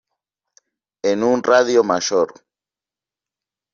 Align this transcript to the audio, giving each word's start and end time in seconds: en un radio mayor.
en 1.03 1.21
un 1.21 1.43
radio 1.43 1.83
mayor. 1.83 2.33